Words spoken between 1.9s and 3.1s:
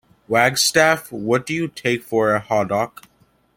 for a haddock?